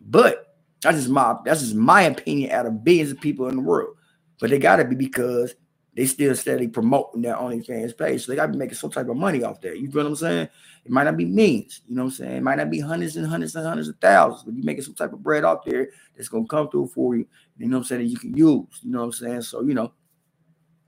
But 0.02 0.56
that's 0.82 0.98
just 0.98 1.10
my 1.10 1.36
that's 1.44 1.62
just 1.62 1.76
my 1.76 2.04
opinion 2.04 2.52
out 2.52 2.66
of 2.66 2.84
billions 2.84 3.12
of 3.12 3.20
people 3.20 3.48
in 3.50 3.56
the 3.56 3.62
world. 3.62 3.96
But 4.40 4.50
they 4.50 4.60
gotta 4.60 4.86
be 4.86 4.96
because 4.96 5.56
they 5.98 6.06
still 6.06 6.36
steadily 6.36 6.68
promoting 6.68 7.24
their 7.24 7.36
OnlyFans 7.36 7.98
page. 7.98 8.24
So 8.24 8.32
they 8.32 8.36
gotta 8.36 8.52
be 8.52 8.58
making 8.58 8.76
some 8.76 8.92
type 8.92 9.10
of 9.10 9.18
money 9.18 9.44
off 9.44 9.60
there. 9.60 9.76
You 9.76 9.90
feel 9.90 10.04
what 10.04 10.10
I'm 10.10 10.16
saying? 10.16 10.50
It 10.86 10.92
might 10.92 11.06
not 11.06 11.18
be 11.18 11.26
millions, 11.26 11.82
you 11.88 11.96
know 11.96 12.04
what 12.04 12.12
I'm 12.12 12.16
saying? 12.16 12.38
It 12.38 12.44
might 12.44 12.60
not 12.60 12.70
be 12.70 12.80
hundreds 12.80 13.18
and 13.18 13.28
hundreds 13.28 13.56
and 13.56 13.66
hundreds 13.66 13.90
of 13.90 13.98
thousands, 14.00 14.44
but 14.44 14.54
you're 14.54 14.64
making 14.64 14.84
some 14.84 14.94
type 14.94 15.12
of 15.12 15.24
bread 15.24 15.44
out 15.44 15.66
there 15.66 15.90
that's 16.16 16.30
gonna 16.30 16.46
come 16.46 16.70
through 16.70 16.88
for 16.88 17.16
you, 17.16 17.26
you 17.58 17.68
know 17.68 17.78
what 17.78 17.82
I'm 17.82 17.86
saying, 17.86 18.04
that 18.04 18.08
you 18.12 18.18
can 18.18 18.38
use, 18.38 18.68
you 18.84 18.92
know 18.92 19.00
what 19.00 19.06
I'm 19.06 19.12
saying? 19.12 19.42
So, 19.42 19.64
you 19.64 19.74
know, 19.74 19.92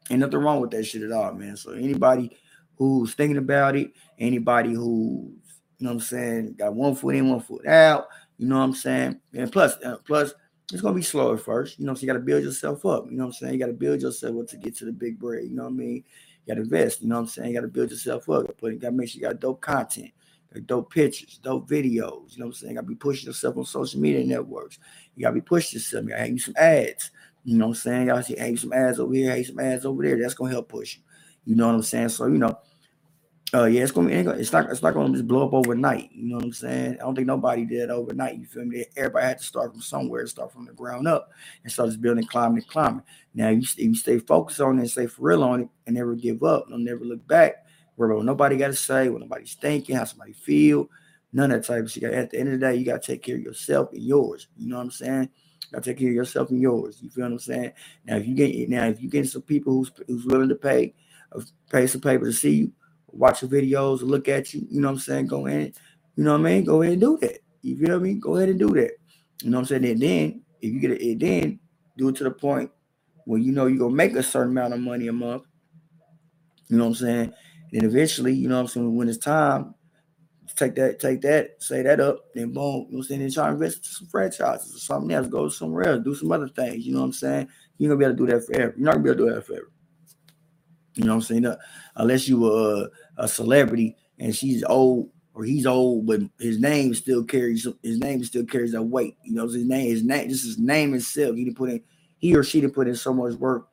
ain't 0.10 0.20
nothing 0.20 0.40
wrong 0.40 0.62
with 0.62 0.72
that 0.72 0.84
shit 0.86 1.02
at 1.02 1.12
all, 1.12 1.34
man. 1.34 1.58
So 1.58 1.72
anybody 1.72 2.38
who's 2.76 3.16
thinking 3.16 3.38
about 3.38 3.76
it, 3.76 3.92
anybody 4.20 4.74
who's 4.74 5.34
you 5.80 5.86
know 5.86 5.92
what 5.92 6.02
I'm 6.02 6.08
saying? 6.08 6.56
Got 6.58 6.76
one 6.76 6.94
foot 6.94 7.16
in, 7.16 7.30
one 7.30 7.40
foot 7.40 7.66
out. 7.66 8.08
You 8.38 8.48
know 8.48 8.58
what 8.58 8.66
I'm 8.66 8.74
saying? 8.74 9.20
And 9.34 9.52
plus, 9.52 9.78
uh, 9.84 9.98
plus, 10.06 10.34
it's 10.72 10.82
gonna 10.82 10.96
be 10.96 11.02
slow 11.02 11.34
at 11.34 11.40
first. 11.40 11.80
You 11.80 11.86
know, 11.86 11.94
so 11.96 12.02
you 12.02 12.08
got 12.08 12.14
to 12.14 12.20
build 12.20 12.44
yourself 12.44 12.86
up. 12.86 13.06
You 13.10 13.18
know 13.18 13.26
what 13.26 13.30
I'm 13.30 13.34
saying? 13.34 13.54
You 13.54 13.60
got 13.60 13.68
to 13.68 13.74
build 13.74 14.02
yourself 14.02 14.38
up 14.40 14.48
to 14.50 14.58
get 14.58 14.76
to 14.78 14.86
the 14.86 14.92
big 14.92 15.20
bread. 15.20 15.44
You 15.44 15.56
know 15.56 15.64
what 15.64 15.70
I 15.70 15.74
mean? 15.74 16.04
You 16.46 16.48
got 16.48 16.56
to 16.56 16.62
invest. 16.62 17.02
You 17.02 17.08
know 17.08 17.16
what 17.16 17.22
I'm 17.22 17.28
saying? 17.28 17.50
You 17.50 17.56
got 17.56 17.62
to 17.62 17.68
build 17.68 17.92
yourself 17.92 18.30
up. 18.30 18.56
But 18.62 18.74
you 18.74 18.80
got 18.80 18.90
to 18.90 18.96
make 18.96 19.10
sure 19.10 19.22
you 19.22 19.28
got 19.28 19.40
dope 19.40 19.62
content, 19.62 20.12
dope 20.66 20.94
pictures, 20.94 21.40
dope 21.42 21.68
videos. 21.68 22.34
You 22.34 22.40
know 22.40 22.46
what 22.46 22.46
I'm 22.46 22.54
saying? 22.54 22.72
You 22.72 22.76
got 22.76 22.82
to 22.82 22.88
be 22.88 22.96
pushing 22.96 23.28
yourself 23.28 23.58
on 23.58 23.66
social 23.66 24.00
media 24.00 24.26
networks. 24.26 24.80
You 25.16 25.24
got 25.24 25.30
to 25.30 25.36
be 25.36 25.42
pushing 25.42 25.78
yourself. 25.78 26.04
You 26.04 26.10
got 26.10 26.16
to 26.18 26.22
have 26.22 26.32
you 26.32 26.40
some 26.40 26.56
ads. 26.58 27.12
You 27.44 27.58
know 27.58 27.68
what 27.68 27.72
I'm 27.72 27.76
saying? 27.76 28.08
Got 28.08 28.26
to 28.26 28.40
have 28.40 28.60
some 28.60 28.74
ads 28.74 29.00
over 29.00 29.14
here, 29.14 29.36
have 29.36 29.46
some 29.46 29.60
ads 29.60 29.86
over 29.86 30.04
there. 30.04 30.20
That's 30.20 30.34
gonna 30.34 30.52
help 30.52 30.70
push 30.70 30.98
you. 30.98 31.02
You 31.46 31.56
know 31.56 31.68
what 31.68 31.76
I'm 31.76 31.84
saying? 31.84 32.10
So 32.10 32.28
you 32.28 32.38
know 32.38 32.60
uh, 33.54 33.66
yeah, 33.66 33.82
it's 33.82 33.92
gonna 33.92 34.10
be. 34.10 34.14
It's 34.14 34.52
not. 34.52 34.70
It's 34.70 34.84
not 34.84 34.94
gonna 34.94 35.14
just 35.14 35.28
blow 35.28 35.48
up 35.48 35.54
overnight. 35.54 36.12
You 36.12 36.30
know 36.30 36.36
what 36.36 36.46
I'm 36.46 36.54
saying? 36.54 36.94
I 36.94 36.98
don't 36.98 37.16
think 37.16 37.26
nobody 37.26 37.66
did 37.66 37.90
overnight. 37.90 38.38
You 38.38 38.46
feel 38.46 38.66
me? 38.66 38.86
Everybody 38.96 39.26
had 39.26 39.40
to 39.40 39.44
start 39.44 39.72
from 39.72 39.82
somewhere, 39.82 40.28
start 40.28 40.54
from 40.54 40.66
the 40.66 40.74
ground 40.74 41.08
up, 41.08 41.32
and 41.64 41.72
start 41.72 41.90
just 41.90 42.02
building, 42.02 42.26
climbing, 42.26 42.58
and 42.58 42.68
climbing. 42.68 43.04
Now, 43.34 43.50
you, 43.50 43.66
you 43.78 43.96
stay 43.96 44.20
focused 44.20 44.62
on 44.62 44.78
it, 44.78 44.82
and 44.82 44.92
stay 44.92 45.08
for 45.08 45.24
real 45.24 45.44
on 45.44 45.62
it, 45.62 45.70
and 45.88 45.96
never 45.96 46.14
give 46.14 46.44
up, 46.44 46.70
and 46.70 46.86
never 46.86 47.04
look 47.04 47.26
back. 47.28 47.66
Where 47.96 48.22
nobody 48.24 48.56
got 48.56 48.68
to 48.68 48.76
say, 48.76 49.10
what 49.10 49.22
nobody's 49.22 49.56
thinking, 49.56 49.96
how 49.96 50.06
somebody 50.06 50.34
feel, 50.34 50.90
none 51.34 51.52
of 51.52 51.62
that 51.62 51.68
type 51.68 51.84
of 51.84 51.92
shit. 51.92 52.04
At 52.04 52.30
the 52.30 52.40
end 52.40 52.54
of 52.54 52.60
the 52.60 52.66
day, 52.68 52.76
you 52.76 52.86
got 52.86 53.02
to 53.02 53.12
take 53.12 53.24
care 53.24 53.36
of 53.36 53.42
yourself 53.42 53.92
and 53.94 54.04
yours. 54.04 54.48
You 54.58 54.70
know 54.70 54.78
what 54.78 54.84
I'm 54.84 54.92
saying? 54.92 55.30
To 55.74 55.82
take 55.82 55.98
care 55.98 56.08
of 56.08 56.14
yourself 56.14 56.50
and 56.52 56.62
yours. 56.62 57.02
You 57.02 57.10
feel 57.10 57.26
what 57.26 57.34
I'm 57.34 57.40
saying? 57.40 57.72
Now, 58.06 58.18
if 58.18 58.28
you 58.28 58.36
get 58.36 58.70
now, 58.70 58.86
if 58.86 59.02
you 59.02 59.10
get 59.10 59.28
some 59.28 59.42
people 59.42 59.74
who's 59.74 59.92
who's 60.08 60.26
willing 60.26 60.50
to 60.50 60.56
pay, 60.56 60.94
uh, 61.36 61.42
pay 61.72 61.88
some 61.88 62.02
paper 62.02 62.26
to 62.26 62.32
see 62.32 62.52
you 62.52 62.72
watch 63.14 63.42
your 63.42 63.52
videos, 63.52 64.02
look 64.02 64.28
at 64.28 64.54
you. 64.54 64.66
You 64.70 64.82
know 64.82 64.90
what 64.90 64.94
I'm 64.96 65.00
saying? 65.00 65.28
Go 65.28 65.46
in, 65.46 65.74
you 66.16 66.24
know 66.24 66.34
what 66.34 66.42
I 66.42 66.44
mean? 66.44 66.64
Go 66.64 66.82
ahead 66.82 66.94
and 66.94 67.02
do 67.02 67.18
that. 67.22 67.40
You 67.62 67.78
feel 67.78 68.00
me? 68.00 68.16
Go 68.16 68.38
ahead 68.38 68.50
and 68.50 68.60
do 68.60 68.70
that. 68.70 68.92
You 69.44 69.50
know 69.50 69.58
what 69.58 69.72
I'm 69.72 69.82
saying? 69.82 69.86
And 69.86 70.02
then 70.02 70.42
if 70.62 70.74
you 70.74 70.80
get 70.80 70.92
it, 70.92 71.20
then 71.20 71.60
do 71.98 72.10
it 72.10 72.16
to 72.18 72.24
the 72.24 72.32
point 72.32 72.72
where 73.26 73.40
you 73.40 73.52
know 73.52 73.68
you're 73.68 73.80
gonna 73.80 73.96
make 73.96 74.16
a 74.16 74.24
certain 74.24 74.52
amount 74.52 74.74
of 74.74 74.80
money 74.80 75.08
a 75.08 75.14
month. 75.14 75.44
You 76.68 76.78
know 76.78 76.86
what 76.86 76.90
I'm 76.90 76.96
saying? 76.96 77.34
And 77.74 77.84
eventually, 77.84 78.34
you 78.34 78.50
know 78.50 78.56
what 78.56 78.62
I'm 78.62 78.68
saying, 78.68 78.96
when 78.96 79.10
it's 79.10 79.18
time, 79.18 79.76
take 80.56 80.76
that, 80.76 81.00
take 81.00 81.22
that, 81.22 81.62
say 81.62 81.82
that 81.84 82.00
up, 82.00 82.26
then 82.34 82.52
boom, 82.52 82.64
you 82.64 82.64
know 82.64 82.86
what 82.90 82.98
I'm 82.98 83.04
saying? 83.04 83.22
Then 83.22 83.32
try 83.32 83.48
to 83.48 83.54
invest 83.54 83.78
into 83.78 83.90
some 83.90 84.08
franchises 84.08 84.76
or 84.76 84.80
something 84.80 85.12
else, 85.12 85.28
go 85.28 85.48
somewhere 85.50 85.88
else, 85.88 86.04
do 86.04 86.16
some 86.16 86.32
other 86.32 86.50
things. 86.50 86.86
You 86.86 86.94
know 86.94 87.00
what 87.00 87.06
I'm 87.06 87.14
saying? 87.14 87.48
You're 87.78 87.90
gonna 87.90 88.00
be 88.00 88.06
able 88.06 88.18
to 88.18 88.26
do 88.26 88.32
that 88.34 88.46
forever. 88.46 88.74
You're 88.78 88.86
not 88.86 88.94
gonna 88.94 89.04
be 89.04 89.10
able 89.12 89.20
to 89.20 89.26
do 89.26 89.36
that 89.36 89.46
forever. 89.46 89.72
You 90.96 91.06
know 91.06 91.16
what 91.16 91.16
I'm 91.18 91.22
saying? 91.22 91.46
Uh, 91.46 91.58
unless 91.96 92.28
you 92.28 92.40
were 92.40 92.90
a, 93.18 93.24
a, 93.24 93.28
celebrity 93.28 93.96
and 94.20 94.36
she's 94.36 94.64
old 94.64 95.10
or 95.34 95.44
he's 95.44 95.66
old, 95.66 96.08
but 96.08 96.22
his 96.40 96.60
name 96.60 96.94
still 96.94 97.24
carries 97.24 97.68
his 97.84 98.00
name 98.00 98.24
still 98.24 98.46
carries 98.46 98.72
that 98.74 98.84
weight. 98.84 99.16
You 99.24 99.36
know, 99.36 99.44
his 99.44 99.66
name, 99.66 99.90
his 99.90 100.04
name, 100.04 100.30
just 100.30 100.46
his 100.46 100.60
name 100.60 100.94
itself. 100.94 101.36
He 101.36 101.46
didn't 101.46 101.58
put 101.58 101.70
in 101.70 101.82
he 102.18 102.36
or 102.36 102.44
she 102.44 102.62
didn't 102.62 102.76
put 102.76 102.88
in 102.88 102.96
so 102.96 103.14
much 103.14 103.34
work 103.36 103.68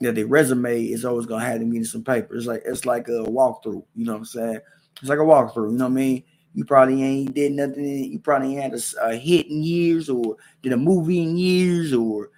that 0.00 0.14
their 0.14 0.26
resume 0.26 0.84
is 0.84 1.04
always 1.04 1.26
gonna 1.26 1.44
have 1.44 1.60
to 1.60 1.66
meet 1.66 1.84
some 1.86 2.04
paper. 2.04 2.34
It's 2.34 2.46
like 2.46 2.62
it's 2.64 2.86
like 2.86 3.08
a 3.08 3.24
walkthrough. 3.24 3.84
You 3.94 4.04
know 4.04 4.12
what 4.12 4.18
I'm 4.18 4.24
saying? 4.24 4.60
It's 5.00 5.08
like 5.08 5.18
a 5.18 5.22
walkthrough. 5.22 5.72
You 5.72 5.78
know 5.78 5.84
what 5.84 5.92
I 5.92 5.94
mean? 5.94 6.24
You 6.54 6.64
probably 6.64 7.02
ain't 7.02 7.34
did 7.34 7.52
nothing. 7.52 8.12
You 8.12 8.18
probably 8.18 8.56
ain't 8.56 8.62
had 8.62 8.74
a, 8.74 9.06
a 9.06 9.16
hit 9.16 9.46
in 9.46 9.62
years, 9.62 10.08
or 10.08 10.36
did 10.62 10.72
a 10.72 10.76
movie 10.76 11.22
in 11.22 11.36
years, 11.36 11.92
or 11.92 12.30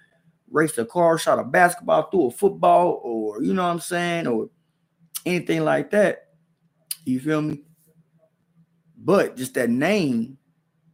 raced 0.55 0.77
a 0.77 0.85
car, 0.85 1.17
shot 1.17 1.37
a 1.37 1.43
basketball, 1.43 2.09
threw 2.09 2.27
a 2.27 2.31
football, 2.31 3.01
or 3.03 3.43
you 3.43 3.53
know 3.53 3.63
what 3.63 3.73
I'm 3.73 3.79
saying, 3.81 4.25
or 4.25 4.49
anything 5.25 5.65
like 5.65 5.91
that. 5.91 6.29
You 7.03 7.19
feel 7.19 7.41
me? 7.41 7.63
But 8.97 9.35
just 9.35 9.53
that 9.55 9.69
name 9.69 10.37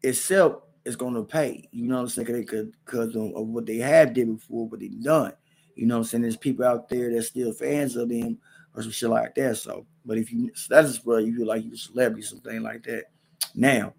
itself 0.01 0.63
is 0.83 0.95
going 0.95 1.13
to 1.13 1.23
pay. 1.23 1.69
You 1.71 1.87
know 1.87 1.95
what 1.97 2.01
I'm 2.01 2.25
saying? 2.25 2.41
Because 2.85 3.15
of, 3.15 3.31
what 3.47 3.67
they 3.67 3.77
have 3.77 4.13
did 4.13 4.35
before, 4.35 4.67
what 4.67 4.79
they've 4.79 5.03
done. 5.03 5.33
You 5.75 5.85
know 5.85 5.95
what 5.95 5.99
I'm 5.99 6.05
saying? 6.05 6.23
There's 6.23 6.37
people 6.37 6.65
out 6.65 6.89
there 6.89 7.13
that's 7.13 7.27
still 7.27 7.53
fans 7.53 7.95
of 7.95 8.09
them 8.09 8.39
or 8.75 8.81
some 8.81 8.91
shit 8.91 9.09
like 9.09 9.35
that. 9.35 9.57
So, 9.57 9.85
but 10.03 10.17
if 10.17 10.31
you 10.33 10.51
status 10.55 10.97
brother, 10.97 11.21
you 11.21 11.37
feel 11.37 11.47
like 11.47 11.63
you're 11.63 11.75
a 11.75 11.77
celebrity, 11.77 12.23
something 12.23 12.61
like 12.63 12.83
that. 12.83 13.05
Now, 13.53 13.93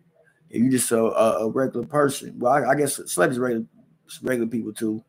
if 0.50 0.60
you 0.60 0.70
just 0.70 0.90
a, 0.90 0.98
a 0.98 1.48
regular 1.48 1.86
person, 1.86 2.38
well, 2.38 2.52
I, 2.52 2.72
I 2.72 2.74
guess 2.74 3.00
celebrities 3.06 3.38
regular 3.38 3.64
regular 4.22 4.50
people 4.50 4.72
too. 4.72 5.02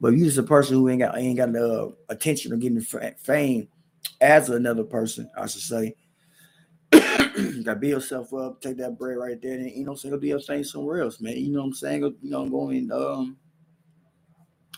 But 0.00 0.12
if 0.12 0.18
you 0.18 0.26
just 0.26 0.38
a 0.38 0.42
person 0.42 0.76
who 0.76 0.88
ain't 0.88 1.00
got 1.00 1.16
ain't 1.18 1.36
got 1.36 1.52
the 1.52 1.94
attention 2.08 2.52
or 2.52 2.56
getting 2.56 2.80
fame 2.80 3.68
as 4.20 4.48
another 4.48 4.84
person, 4.84 5.30
I 5.36 5.46
should 5.46 5.62
say. 5.62 5.94
you 6.92 7.62
gotta 7.64 7.78
build 7.78 8.02
yourself 8.02 8.32
up, 8.32 8.60
take 8.60 8.78
that 8.78 8.98
bread 8.98 9.18
right 9.18 9.40
there, 9.40 9.54
and 9.54 9.70
you 9.70 9.84
know, 9.84 9.94
say 9.94 10.10
go 10.10 10.18
do 10.18 10.26
your 10.26 10.40
thing 10.40 10.64
somewhere 10.64 11.02
else, 11.02 11.20
man. 11.20 11.36
You 11.36 11.52
know 11.52 11.60
what 11.60 11.66
I'm 11.66 11.74
saying? 11.74 12.00
Go, 12.00 12.14
you 12.22 12.30
know, 12.30 12.48
going 12.48 12.90
um 12.92 13.36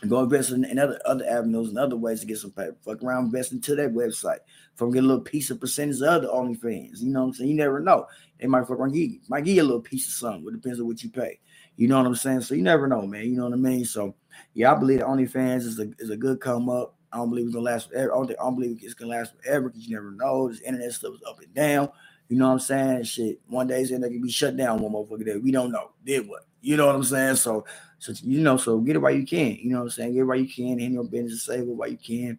go 0.07 0.23
invest 0.23 0.51
in, 0.51 0.65
in, 0.65 0.79
other 0.79 0.99
other 1.05 1.25
avenues 1.29 1.69
and 1.69 1.77
other 1.77 1.95
ways 1.95 2.21
to 2.21 2.25
get 2.25 2.37
some 2.37 2.51
paper. 2.51 2.75
Fuck 2.83 3.03
around, 3.03 3.25
invest 3.25 3.51
into 3.51 3.75
that 3.75 3.93
website. 3.93 4.39
From 4.75 4.91
get 4.91 5.03
a 5.03 5.07
little 5.07 5.23
piece 5.23 5.49
of 5.51 5.59
percentage 5.59 5.97
of 5.97 6.03
other 6.03 6.27
OnlyFans. 6.27 7.01
You 7.01 7.11
know 7.11 7.21
what 7.21 7.27
I'm 7.27 7.33
saying? 7.33 7.49
You 7.49 7.55
never 7.55 7.79
know. 7.79 8.07
They 8.39 8.47
might 8.47 8.61
fuck 8.61 8.79
around 8.79 8.93
give 8.93 9.11
you, 9.11 9.19
might 9.29 9.43
give 9.43 9.55
you 9.55 9.61
a 9.61 9.63
little 9.63 9.81
piece 9.81 10.07
of 10.07 10.13
something. 10.13 10.45
It 10.47 10.61
depends 10.61 10.79
on 10.79 10.87
what 10.87 11.03
you 11.03 11.09
pay. 11.09 11.39
You 11.81 11.87
know 11.87 11.97
what 11.97 12.05
I'm 12.05 12.13
saying? 12.13 12.41
So 12.41 12.53
you 12.53 12.61
never 12.61 12.87
know, 12.87 13.07
man. 13.07 13.25
You 13.25 13.37
know 13.37 13.45
what 13.45 13.53
I 13.53 13.55
mean? 13.55 13.85
So 13.85 14.13
yeah, 14.53 14.71
I 14.71 14.75
believe 14.75 14.99
the 14.99 15.05
OnlyFans 15.05 15.63
is 15.63 15.79
a 15.79 15.89
is 15.97 16.11
a 16.11 16.15
good 16.15 16.39
come 16.39 16.69
up. 16.69 16.93
I 17.11 17.17
don't 17.17 17.31
believe 17.31 17.45
it's 17.45 17.55
gonna 17.55 17.65
last 17.65 17.89
forever. 17.89 18.13
I 18.13 18.17
don't, 18.17 18.27
think, 18.27 18.39
I 18.39 18.43
don't 18.43 18.53
believe 18.53 18.79
it's 18.83 18.93
gonna 18.93 19.09
last 19.09 19.33
forever 19.35 19.69
because 19.69 19.87
you 19.87 19.95
never 19.95 20.11
know. 20.11 20.47
This 20.47 20.61
internet 20.61 20.91
stuff 20.91 21.15
is 21.15 21.23
up 21.27 21.39
and 21.39 21.51
down. 21.55 21.89
You 22.29 22.37
know 22.37 22.45
what 22.49 22.53
I'm 22.53 22.59
saying? 22.59 23.03
Shit, 23.05 23.41
one 23.47 23.65
day 23.65 23.81
it's 23.81 23.89
gonna 23.89 24.07
be 24.09 24.29
shut 24.29 24.55
down. 24.55 24.79
One 24.79 24.93
motherfucker 24.93 25.25
day. 25.25 25.37
We 25.37 25.51
don't 25.51 25.71
know. 25.71 25.89
Did 26.05 26.29
what? 26.29 26.45
You 26.61 26.77
know 26.77 26.85
what 26.85 26.93
I'm 26.93 27.03
saying? 27.03 27.37
So, 27.37 27.65
so 27.97 28.13
you 28.21 28.41
know, 28.41 28.57
so 28.57 28.77
get 28.77 28.97
it 28.97 28.99
while 28.99 29.15
you 29.15 29.25
can. 29.25 29.55
You 29.55 29.71
know 29.71 29.79
what 29.79 29.85
I'm 29.85 29.89
saying? 29.89 30.13
Get 30.13 30.19
it 30.19 30.25
while 30.25 30.37
you 30.37 30.47
can. 30.47 30.79
In 30.79 30.93
your 30.93 31.05
business, 31.05 31.45
save 31.45 31.61
it 31.61 31.65
while 31.65 31.89
you 31.89 31.97
can. 31.97 32.15
You 32.15 32.27
know 32.27 32.37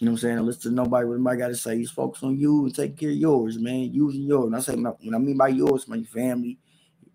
what 0.00 0.10
I'm 0.10 0.16
saying? 0.16 0.38
Listen 0.40 0.72
to 0.72 0.82
nobody 0.82 1.06
what 1.06 1.14
anybody 1.14 1.38
got 1.38 1.48
to 1.48 1.54
say. 1.54 1.80
Just 1.80 1.94
focus 1.94 2.24
on 2.24 2.36
you 2.36 2.64
and 2.64 2.74
take 2.74 2.96
care 2.96 3.10
of 3.10 3.16
yours, 3.16 3.60
man. 3.60 3.94
Using 3.94 4.22
yours. 4.22 4.46
And 4.46 4.56
I 4.56 4.58
say 4.58 4.74
when 4.74 5.14
I 5.14 5.18
mean 5.18 5.36
by 5.36 5.48
yours, 5.50 5.86
my 5.86 6.02
family, 6.02 6.58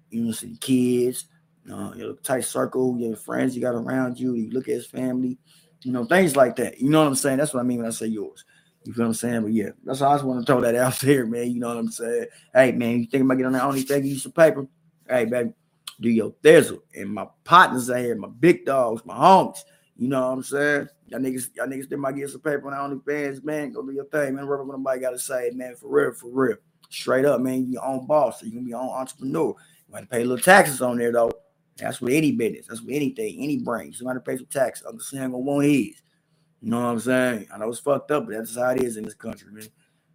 you 0.09 0.23
know, 0.23 0.31
some 0.31 0.55
kids, 0.55 1.25
uh, 1.69 1.93
your 1.95 2.13
tight 2.15 2.45
circle, 2.45 2.97
your 2.97 3.15
friends 3.15 3.55
you 3.55 3.61
got 3.61 3.75
around 3.75 4.19
you. 4.19 4.33
You 4.33 4.51
look 4.51 4.67
at 4.67 4.75
his 4.75 4.87
family, 4.87 5.37
you 5.81 5.91
know, 5.91 6.05
things 6.05 6.35
like 6.35 6.55
that. 6.57 6.79
You 6.79 6.89
know 6.89 7.01
what 7.01 7.07
I'm 7.07 7.15
saying? 7.15 7.37
That's 7.37 7.53
what 7.53 7.59
I 7.59 7.63
mean 7.63 7.79
when 7.79 7.87
I 7.87 7.91
say 7.91 8.07
yours. 8.07 8.45
You 8.83 8.93
feel 8.93 9.03
what 9.03 9.09
I'm 9.09 9.13
saying? 9.13 9.41
But 9.43 9.53
yeah, 9.53 9.69
that's 9.83 9.99
how 9.99 10.09
I 10.09 10.15
just 10.15 10.25
want 10.25 10.39
to 10.39 10.45
throw 10.45 10.61
that 10.61 10.75
out 10.77 10.99
there, 10.99 11.25
man. 11.25 11.51
You 11.51 11.59
know 11.59 11.69
what 11.69 11.77
I'm 11.77 11.91
saying? 11.91 12.25
Hey, 12.53 12.71
man, 12.71 13.01
you 13.01 13.05
think 13.07 13.23
about 13.23 13.35
getting 13.35 13.47
on 13.47 13.53
that 13.53 13.63
only 13.63 13.81
thing, 13.81 14.05
you 14.05 14.17
some 14.17 14.31
paper? 14.31 14.67
Hey, 15.07 15.25
baby, 15.25 15.51
do 15.99 16.09
your 16.09 16.31
thizzle. 16.43 16.79
And 16.95 17.13
my 17.13 17.27
partners 17.43 17.89
out 17.89 17.99
here, 17.99 18.15
my 18.15 18.29
big 18.39 18.65
dogs, 18.65 19.05
my 19.05 19.15
homies. 19.15 19.63
You 19.97 20.07
know 20.07 20.21
what 20.21 20.33
I'm 20.33 20.43
saying? 20.43 20.87
Y'all 21.07 21.19
niggas, 21.19 21.49
y'all 21.55 21.67
niggas 21.67 21.85
still 21.85 21.99
might 21.99 22.15
get 22.15 22.29
some 22.29 22.41
paper 22.41 22.73
on 22.73 22.89
the 22.89 22.95
OnlyFans, 22.95 23.43
man. 23.43 23.71
Go 23.71 23.85
do 23.85 23.91
your 23.91 24.05
thing, 24.05 24.35
man. 24.35 24.47
Whatever 24.47 24.71
nobody 24.71 24.99
got 24.99 25.11
to 25.11 25.19
say, 25.19 25.51
man. 25.53 25.75
For 25.75 25.89
real, 25.89 26.13
for 26.13 26.29
real. 26.31 26.57
Straight 26.89 27.25
up, 27.25 27.39
man. 27.39 27.65
You 27.65 27.73
your 27.73 27.85
own 27.85 28.07
boss. 28.07 28.39
So 28.39 28.47
you 28.47 28.53
can 28.53 28.63
be 28.63 28.71
your 28.71 28.79
own 28.79 28.89
entrepreneur. 28.89 29.53
You 29.93 29.99
to 29.99 30.07
pay 30.07 30.21
a 30.21 30.25
little 30.25 30.43
taxes 30.43 30.81
on 30.81 30.97
there, 30.97 31.11
though. 31.11 31.31
That's 31.77 32.01
with 32.01 32.13
any 32.13 32.31
business. 32.31 32.67
That's 32.67 32.81
with 32.81 32.95
anything, 32.95 33.41
any 33.41 33.57
brain. 33.57 33.93
You 33.97 34.05
got 34.05 34.13
to 34.13 34.19
pay 34.19 34.37
some 34.37 34.45
taxes. 34.47 34.85
I'm 34.87 34.97
just 34.97 35.09
saying, 35.09 35.31
one 35.31 35.65
is. 35.65 36.01
You 36.61 36.69
know 36.69 36.81
what 36.81 36.89
I'm 36.89 36.99
saying? 36.99 37.47
I 37.53 37.57
know 37.57 37.69
it's 37.69 37.79
fucked 37.79 38.11
up, 38.11 38.27
but 38.27 38.35
that's 38.35 38.55
how 38.55 38.69
it 38.69 38.83
is 38.83 38.97
in 38.97 39.03
this 39.03 39.15
country, 39.15 39.51
man. 39.51 39.67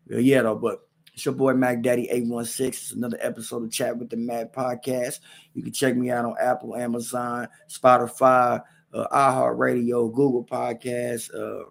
Well, 0.09 0.21
yeah, 0.21 0.43
though, 0.43 0.55
but 0.55 0.81
it's 1.13 1.25
your 1.25 1.35
boy 1.35 1.55
Mac 1.55 1.83
Daddy 1.83 2.09
816. 2.11 2.67
It's 2.69 2.93
another 2.93 3.19
episode 3.21 3.65
of 3.65 3.73
Chat 3.73 3.97
with 3.97 4.11
the 4.11 4.17
Mac 4.17 4.53
Podcast. 4.53 5.21
You 5.55 5.63
can 5.63 5.73
check 5.73 5.97
me 5.97 6.11
out 6.11 6.25
on 6.25 6.37
Apple, 6.41 6.77
Amazon, 6.77 7.49
Spotify, 7.69 8.63
uh, 8.93 9.07
iHeartRadio, 9.09 10.13
Google 10.13 10.45
Podcasts, 10.45 11.35
uh, 11.35 11.71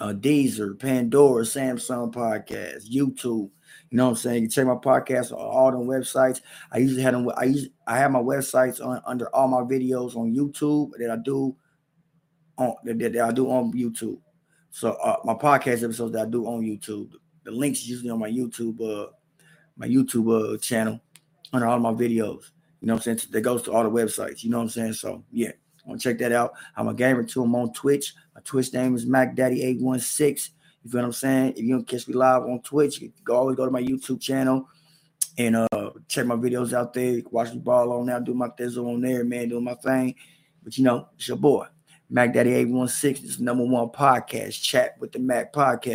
uh, 0.00 0.12
Deezer, 0.12 0.78
Pandora, 0.78 1.42
Samsung 1.44 2.12
Podcast, 2.12 2.90
YouTube. 2.90 3.50
You 3.90 3.96
know 3.96 4.04
what 4.04 4.10
I'm 4.10 4.16
saying? 4.16 4.42
You 4.42 4.48
check 4.48 4.66
my 4.66 4.74
podcast 4.74 5.32
on 5.32 5.38
all 5.38 5.70
them 5.72 5.86
websites. 5.86 6.40
I 6.70 6.78
usually 6.78 7.02
have 7.02 7.14
them. 7.14 7.30
I 7.36 7.44
usually 7.44 7.72
I 7.86 7.98
have 7.98 8.10
my 8.10 8.20
websites 8.20 8.84
on 8.84 9.00
under 9.06 9.34
all 9.34 9.48
my 9.48 9.60
videos 9.60 10.16
on 10.16 10.34
YouTube 10.34 10.92
that 10.98 11.10
I 11.10 11.16
do 11.16 11.56
on 12.58 12.74
that, 12.84 12.98
that 12.98 13.20
I 13.20 13.32
do 13.32 13.50
on 13.50 13.72
YouTube. 13.72 14.18
So 14.70 14.92
uh, 14.92 15.16
my 15.24 15.34
podcast 15.34 15.82
episodes 15.82 16.12
that 16.12 16.26
I 16.26 16.30
do 16.30 16.46
on 16.46 16.62
YouTube 16.62 17.12
the 17.48 17.54
links 17.54 17.86
usually 17.86 18.10
on 18.10 18.18
my 18.18 18.30
YouTube, 18.30 18.78
uh, 18.80 19.10
my 19.76 19.88
YouTube 19.88 20.54
uh, 20.54 20.58
channel 20.58 21.00
under 21.52 21.66
all 21.66 21.78
my 21.78 21.92
videos. 21.92 22.50
You 22.80 22.86
know 22.86 22.94
what 22.94 23.06
I'm 23.06 23.16
saying? 23.16 23.30
That 23.30 23.40
goes 23.40 23.62
to 23.62 23.72
all 23.72 23.84
the 23.84 23.90
websites. 23.90 24.44
You 24.44 24.50
know 24.50 24.58
what 24.58 24.64
I'm 24.64 24.68
saying? 24.68 24.92
So 24.92 25.24
yeah, 25.32 25.52
want 25.88 26.00
to 26.00 26.08
check 26.08 26.18
that 26.18 26.32
out. 26.32 26.52
I'm 26.76 26.88
a 26.88 26.94
gamer 26.94 27.24
too. 27.24 27.42
I'm 27.42 27.54
on 27.54 27.72
Twitch. 27.72 28.14
My 28.34 28.40
Twitch 28.42 28.72
name 28.72 28.94
is 28.94 29.06
Mac 29.06 29.34
Daddy 29.34 29.62
816 29.62 30.54
You 30.84 30.90
feel 30.90 31.00
what 31.00 31.06
I'm 31.06 31.12
saying? 31.12 31.52
If 31.56 31.64
you 31.64 31.70
don't 31.70 31.86
catch 31.86 32.06
me 32.06 32.14
live 32.14 32.42
on 32.42 32.60
Twitch, 32.60 33.00
you 33.00 33.12
can 33.24 33.34
always 33.34 33.56
go 33.56 33.64
to 33.64 33.70
my 33.70 33.82
YouTube 33.82 34.20
channel 34.20 34.68
and 35.38 35.56
uh 35.56 35.90
check 36.06 36.26
my 36.26 36.36
videos 36.36 36.72
out 36.72 36.92
there. 36.92 37.20
Watch 37.30 37.50
the 37.50 37.56
ball 37.56 37.92
on 37.92 38.06
there, 38.06 38.20
do 38.20 38.34
my 38.34 38.48
thizzle 38.48 38.94
on 38.94 39.00
there, 39.00 39.24
man, 39.24 39.48
doing 39.48 39.64
my 39.64 39.74
thing. 39.74 40.14
But 40.62 40.76
you 40.76 40.84
know, 40.84 41.08
it's 41.16 41.26
your 41.26 41.38
boy, 41.38 41.66
Mac 42.10 42.34
Daddy 42.34 42.52
816 42.52 43.24
This 43.24 43.34
is 43.36 43.40
number 43.40 43.64
one 43.64 43.88
podcast, 43.88 44.62
chat 44.62 44.96
with 45.00 45.12
the 45.12 45.18
Mac 45.18 45.52
podcast. 45.52 45.86